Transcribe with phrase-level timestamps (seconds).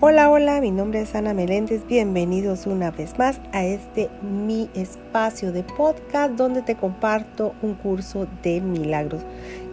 [0.00, 1.86] Hola, hola, mi nombre es Ana Meléndez.
[1.86, 8.26] Bienvenidos una vez más a este mi espacio de podcast donde te comparto un curso
[8.42, 9.22] de milagros.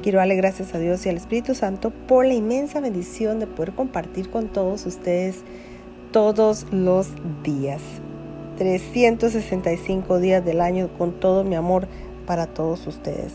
[0.03, 3.73] Quiero darle gracias a Dios y al Espíritu Santo por la inmensa bendición de poder
[3.73, 5.43] compartir con todos ustedes
[6.11, 7.09] todos los
[7.43, 7.81] días.
[8.59, 11.87] 365 días del año con todo mi amor
[12.27, 13.33] para todos ustedes.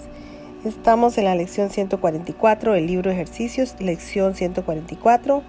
[0.65, 5.43] Estamos en la lección 144 del libro Ejercicios, lección 144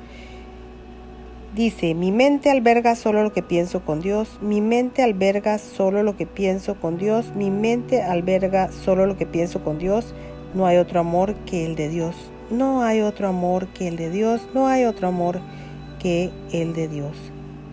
[1.57, 6.15] Dice, mi mente alberga solo lo que pienso con Dios, mi mente alberga solo lo
[6.15, 10.13] que pienso con Dios, mi mente alberga solo lo que pienso con Dios,
[10.53, 12.15] no hay otro amor que el de Dios,
[12.51, 15.39] no hay otro amor que el de Dios, no hay otro amor
[15.97, 17.17] que el de Dios.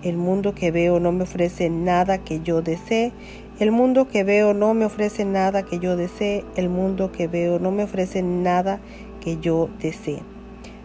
[0.02, 3.12] El mundo que veo no me ofrece nada que yo desee,
[3.58, 7.58] el mundo que veo no me ofrece nada que yo desee, el mundo que veo
[7.58, 8.80] no me ofrece nada
[9.20, 10.22] que yo desee.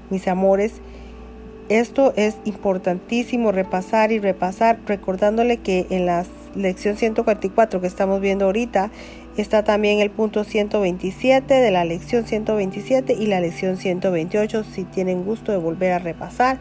[0.09, 0.81] Mis amores,
[1.69, 6.25] esto es importantísimo repasar y repasar, recordándole que en la
[6.55, 8.89] lección 144 que estamos viendo ahorita
[9.37, 14.63] está también el punto 127 de la lección 127 y la lección 128.
[14.63, 16.57] Si tienen gusto de volver a repasar,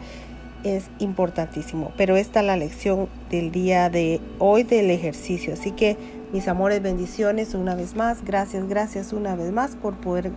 [0.63, 1.91] es importantísimo.
[1.97, 5.53] Pero esta es la lección del día de hoy del ejercicio.
[5.53, 5.97] Así que
[6.31, 8.23] mis amores, bendiciones una vez más.
[8.23, 10.31] Gracias, gracias una vez más por poder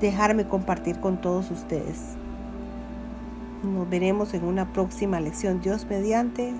[0.00, 2.16] dejarme compartir con todos ustedes.
[3.64, 5.60] Nos veremos en una próxima lección.
[5.60, 6.54] Dios mediante.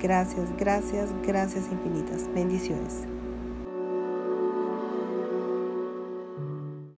[0.00, 2.28] Gracias, gracias, gracias infinitas.
[2.34, 3.06] Bendiciones.